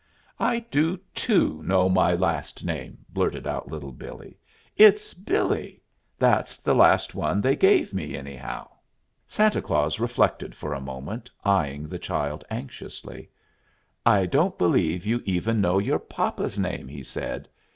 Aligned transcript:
"I 0.39 0.61
do, 0.71 0.97
too, 1.13 1.61
know 1.63 1.87
my 1.87 2.13
last 2.15 2.65
name!" 2.65 3.05
blurted 3.09 3.45
Little 3.45 3.91
Billee. 3.91 4.39
"It's 4.75 5.13
Billee. 5.13 5.79
That's 6.17 6.57
the 6.57 6.73
last 6.73 7.13
one 7.13 7.39
they 7.39 7.55
gave 7.55 7.93
me, 7.93 8.17
anyhow." 8.17 8.67
Santa 9.27 9.61
Claus 9.61 9.99
reflected 9.99 10.55
for 10.55 10.73
a 10.73 10.81
moment, 10.81 11.29
eying 11.45 11.87
the 11.87 11.99
child 11.99 12.43
anxiously. 12.49 13.29
"I 14.03 14.25
don't 14.25 14.57
believe 14.57 15.05
you 15.05 15.21
even 15.23 15.61
know 15.61 15.77
your 15.77 15.99
papa's 15.99 16.57
name," 16.57 16.87
he 16.87 17.03
said. 17.03 17.47